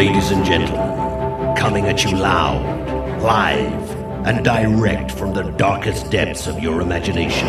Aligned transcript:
ladies 0.00 0.30
and 0.30 0.42
gentlemen, 0.46 1.54
coming 1.56 1.84
at 1.84 2.02
you 2.02 2.16
loud, 2.16 2.64
live, 3.20 3.90
and 4.26 4.42
direct 4.42 5.10
from 5.10 5.34
the 5.34 5.42
darkest 5.58 6.10
depths 6.10 6.46
of 6.46 6.58
your 6.58 6.80
imagination. 6.80 7.48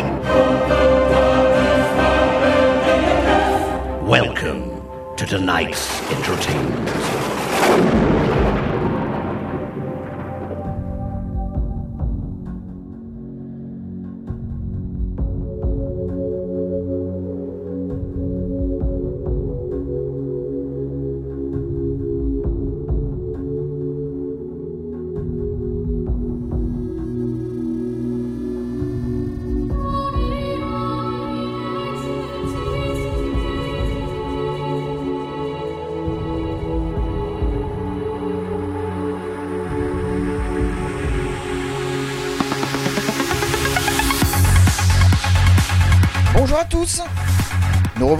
Welcome 4.06 4.82
to 5.16 5.24
tonight's 5.24 6.02
entertainment. 6.12 8.11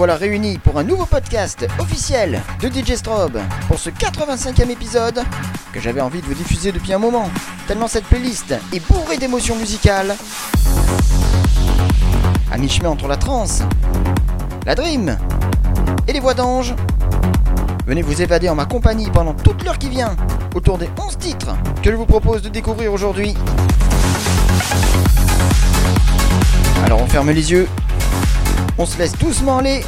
Revoilà 0.03 0.19
réunis 0.19 0.59
pour 0.59 0.81
un 0.81 0.83
nouveau 0.83 1.07
podcast 1.07 1.65
officiel 1.79 2.43
de 2.61 2.67
DJ 2.67 2.97
Strobe 2.97 3.39
pour 3.69 3.79
ce 3.79 3.89
85e 3.89 4.69
épisode 4.69 5.23
que 5.73 5.79
j'avais 5.79 6.01
envie 6.01 6.21
de 6.21 6.27
vous 6.27 6.35
diffuser 6.35 6.73
depuis 6.73 6.93
un 6.93 6.99
moment, 6.99 7.31
tellement 7.69 7.87
cette 7.87 8.07
playlist 8.07 8.53
est 8.73 8.85
bourrée 8.91 9.17
d'émotions 9.17 9.55
musicales. 9.55 10.17
À 12.51 12.59
mi-chemin 12.59 12.89
entre 12.89 13.07
la 13.07 13.17
trance, 13.17 13.63
la 14.67 14.75
dream 14.75 15.17
et 16.09 16.13
les 16.13 16.19
voix 16.19 16.35
d'ange, 16.35 16.75
venez 17.87 18.03
vous 18.03 18.23
évader 18.23 18.49
en 18.49 18.57
ma 18.57 18.65
compagnie 18.65 19.09
pendant 19.09 19.35
toute 19.35 19.63
l'heure 19.63 19.79
qui 19.79 19.89
vient 19.89 20.17
autour 20.57 20.79
des 20.79 20.89
11 21.01 21.17
titres 21.19 21.55
que 21.81 21.93
je 21.93 21.97
vous 21.97 22.07
propose 22.07 22.43
de 22.43 22.49
découvrir 22.49 22.93
aujourd'hui. 22.93 23.37
Alors 26.85 27.01
on 27.01 27.07
ferme 27.07 27.31
les 27.31 27.53
yeux 27.53 27.69
on 28.79 28.87
se 28.87 28.99
laisse 28.99 29.17
doucement 29.19 29.59
aller 29.59 29.85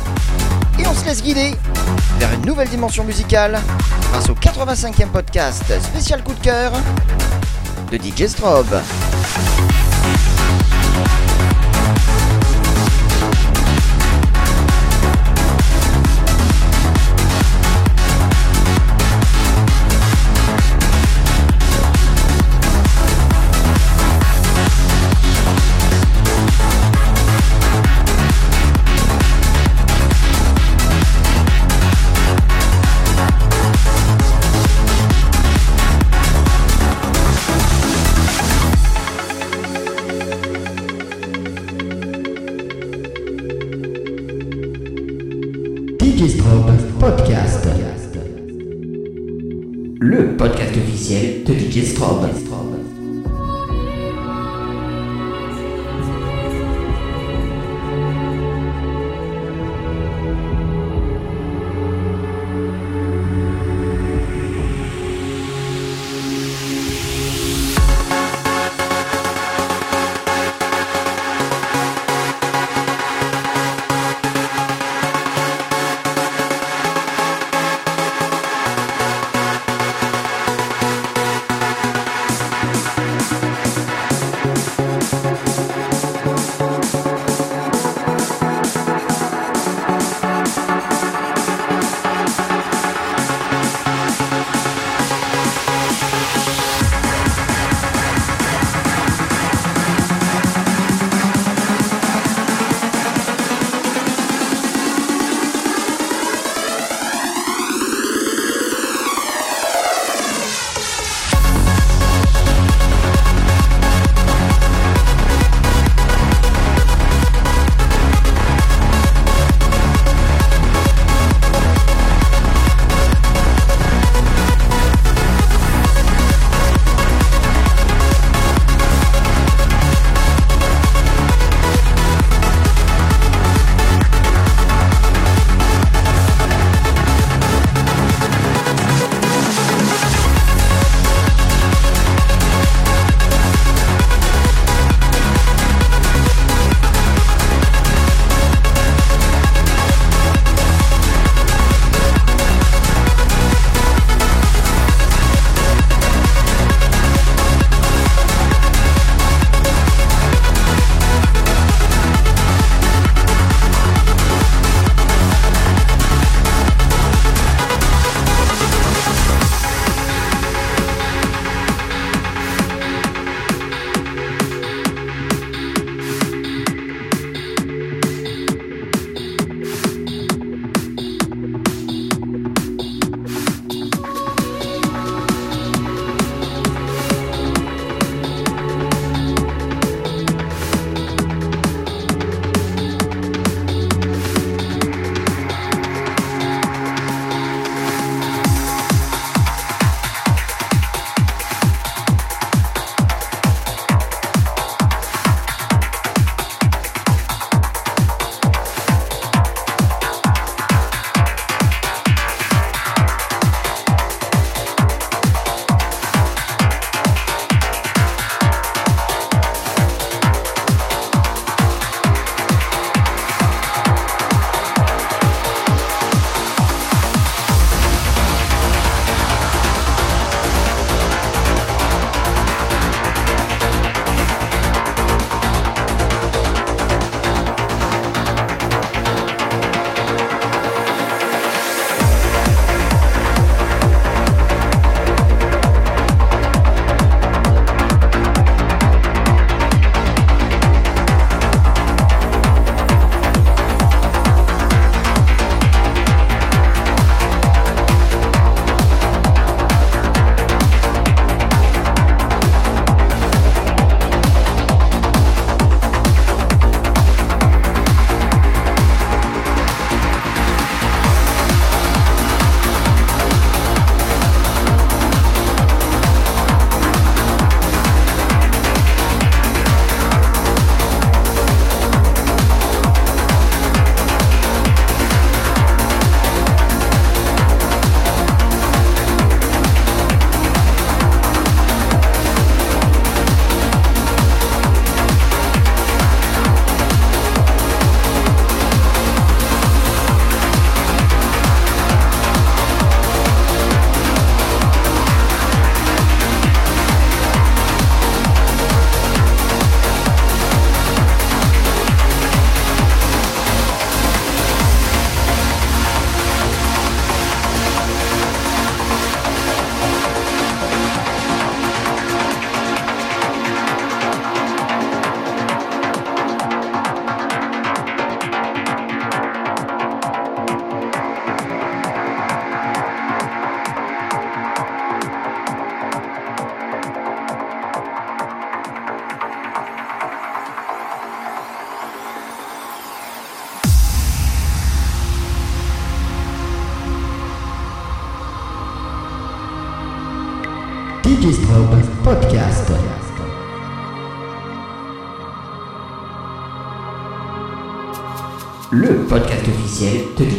et 0.78 0.86
on 0.86 0.94
se 0.94 1.04
laisse 1.04 1.22
guider 1.22 1.54
vers 2.18 2.32
une 2.32 2.46
nouvelle 2.46 2.68
dimension 2.68 3.04
musicale 3.04 3.60
grâce 4.10 4.28
au 4.28 4.34
85e 4.34 5.08
podcast 5.08 5.64
spécial 5.80 6.22
coup 6.22 6.34
de 6.34 6.40
cœur 6.40 6.72
de 7.90 7.96
DJ 7.96 8.26
Strobe. 8.26 8.80
Podcast 51.04 51.10
officiel 51.10 51.44
de 51.44 51.54
DJ 51.54 51.84
Strobe. 51.84 52.53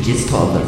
Officiel 0.06 0.13
de 0.13 0.13
Digistrobe. 0.13 0.65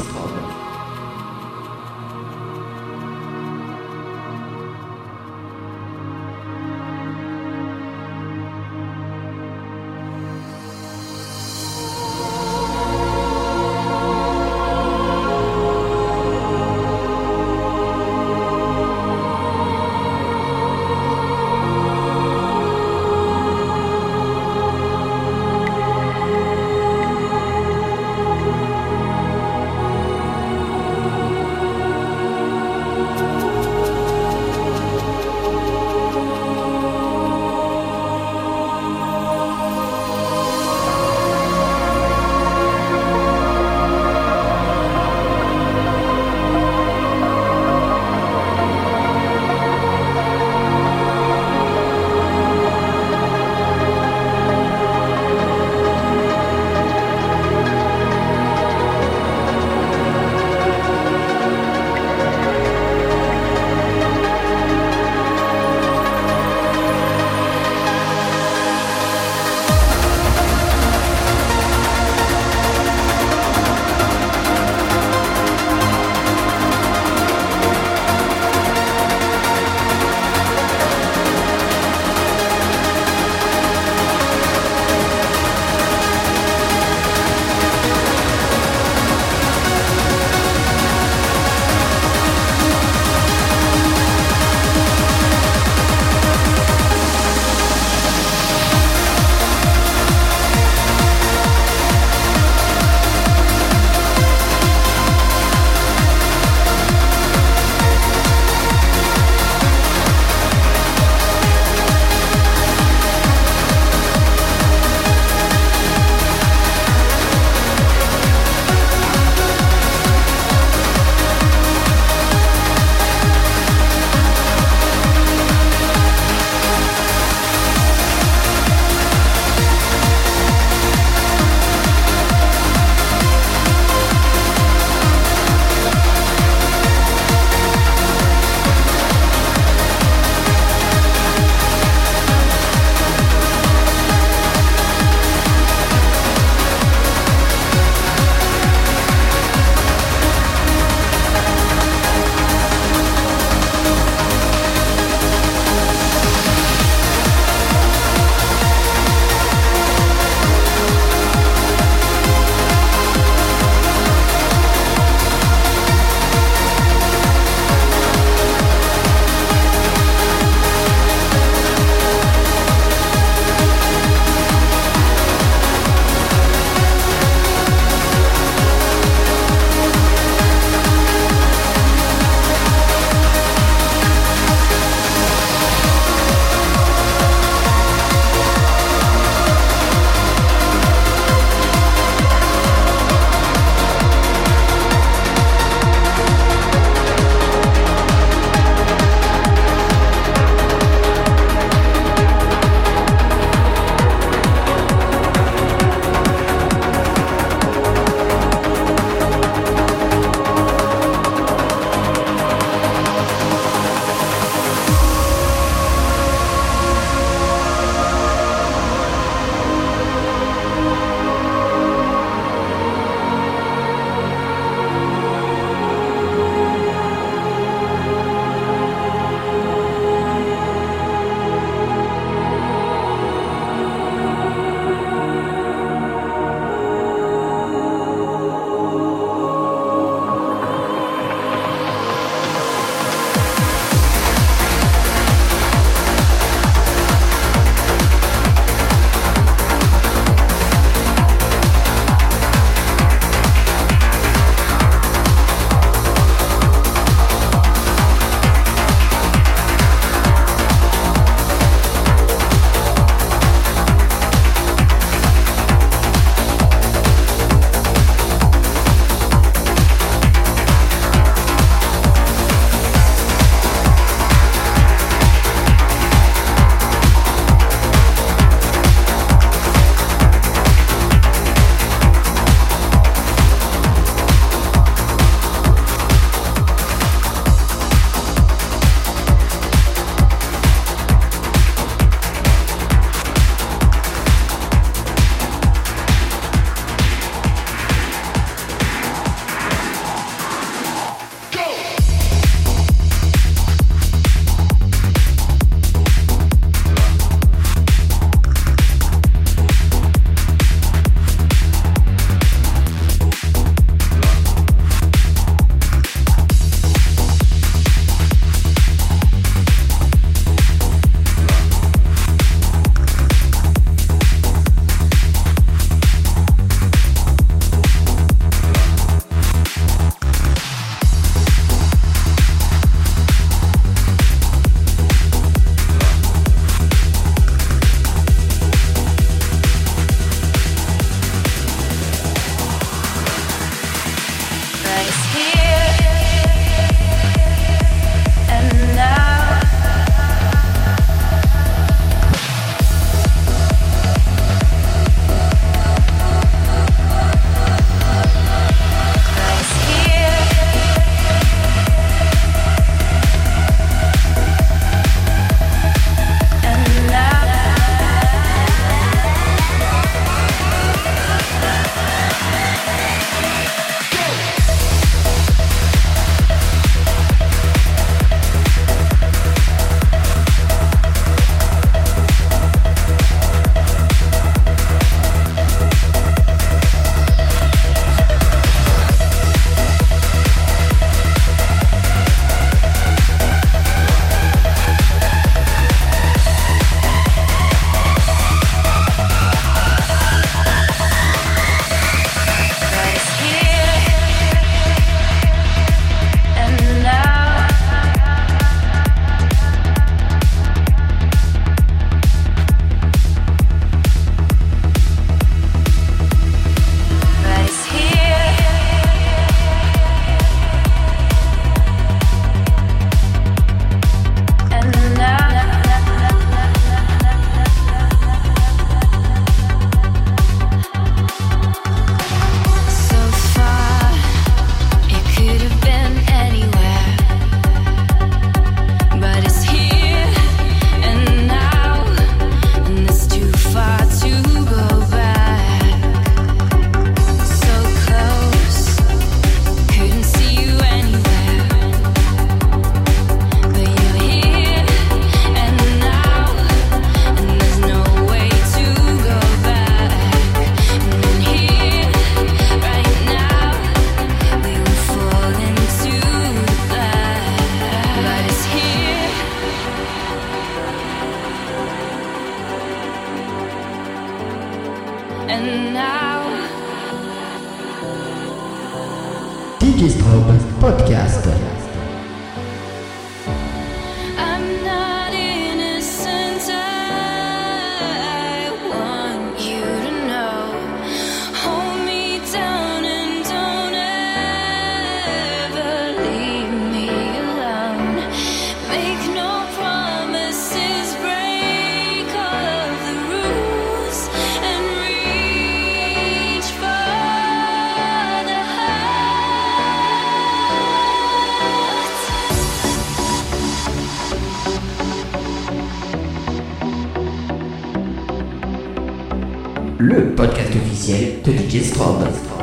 officiel 521.08 521.42
de 521.42 521.54
DJ 521.54 521.84
Strobe. 521.84 522.57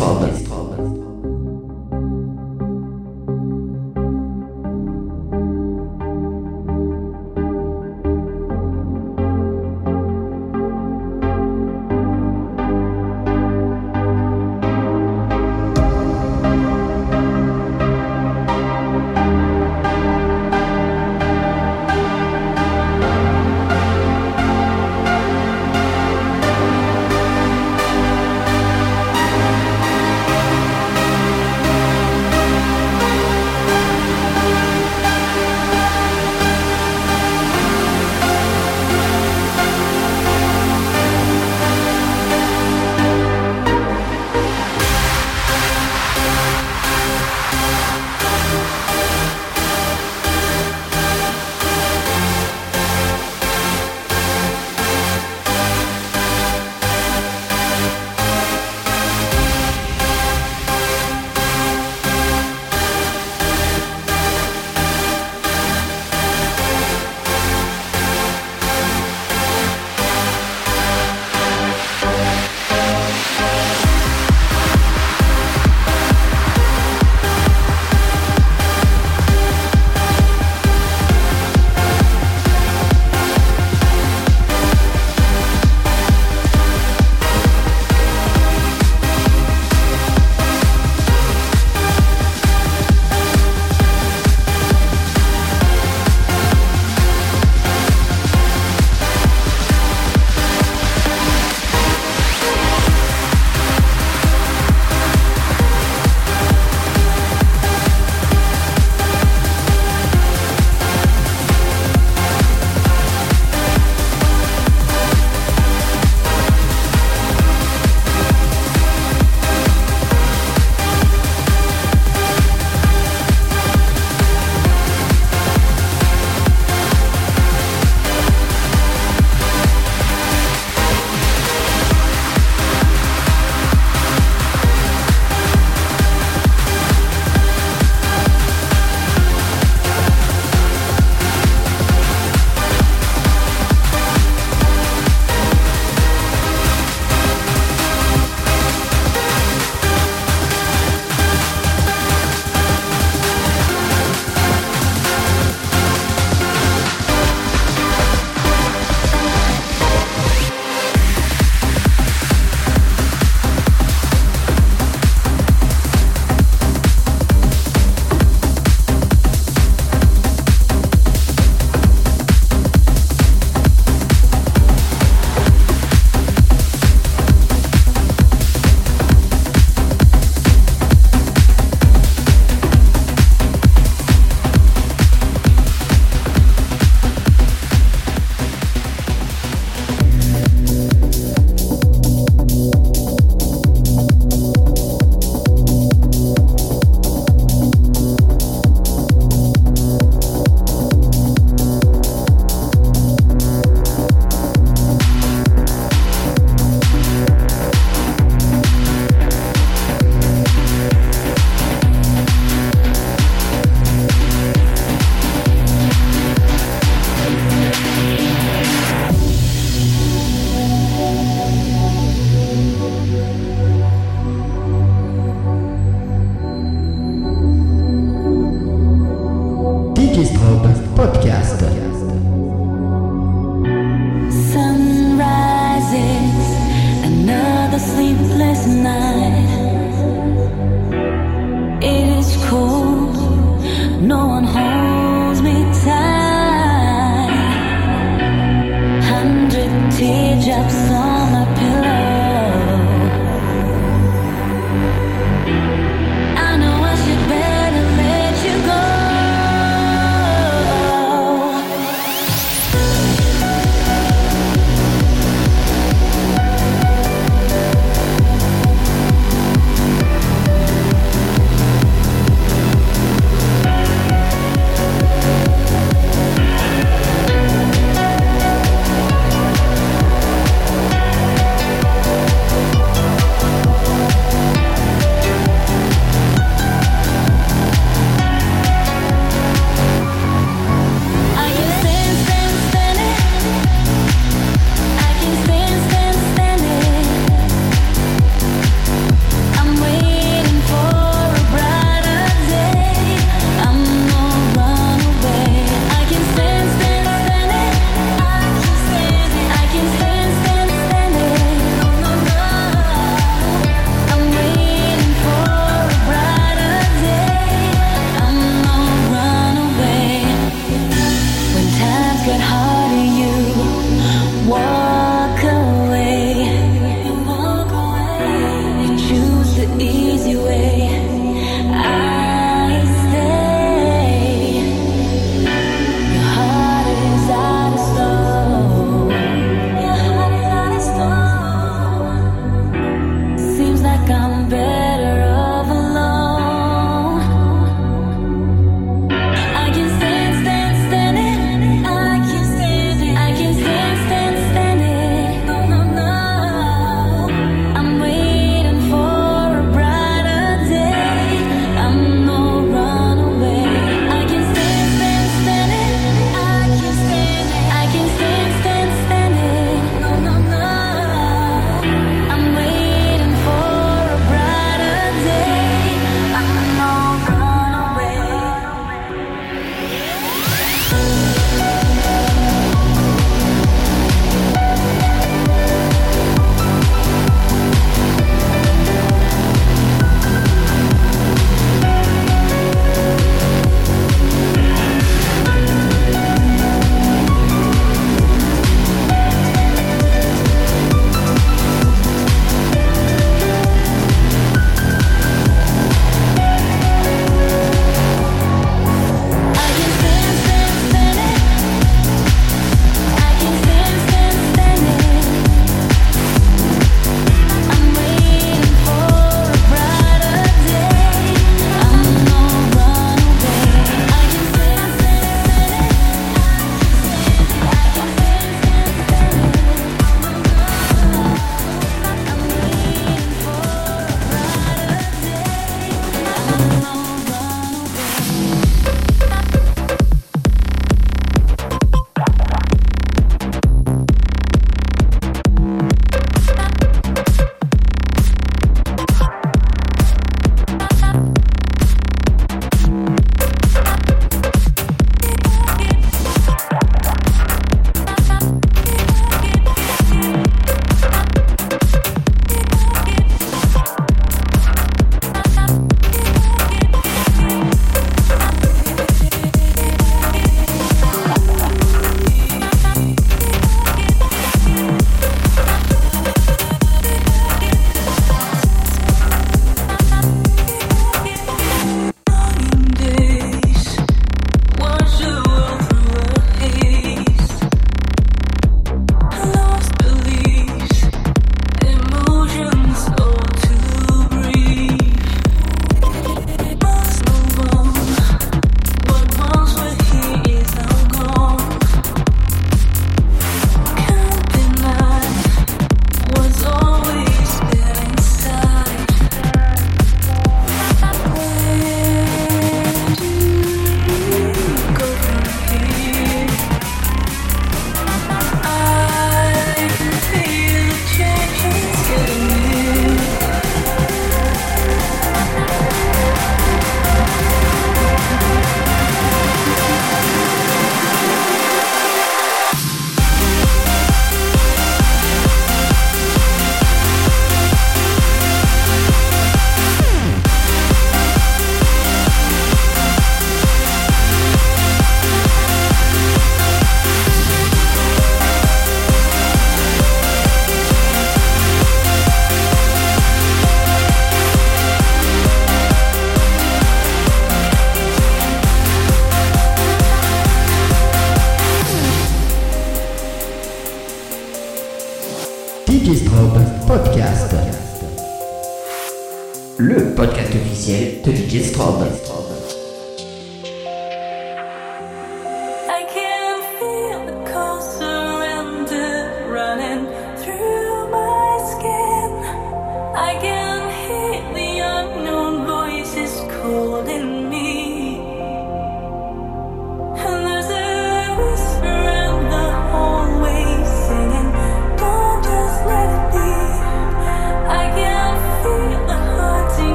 De 0.00 0.29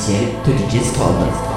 podcast 0.00 0.06
officiel 0.06 0.28
de 0.44 0.52
DJ 0.52 1.49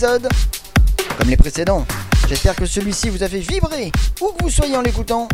Comme 0.00 1.28
les 1.28 1.36
précédents, 1.36 1.84
j'espère 2.28 2.54
que 2.54 2.66
celui-ci 2.66 3.08
vous 3.08 3.24
a 3.24 3.28
fait 3.28 3.40
vibrer 3.40 3.90
où 4.20 4.28
que 4.28 4.44
vous 4.44 4.50
soyez 4.50 4.76
en 4.76 4.82
l'écoutant. 4.82 5.26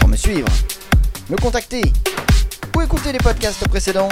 Pour 0.00 0.08
me 0.08 0.16
suivre, 0.16 0.48
me 1.30 1.36
contacter 1.36 1.82
ou 2.76 2.80
écouter 2.80 3.12
les 3.12 3.18
podcasts 3.18 3.68
précédents, 3.68 4.08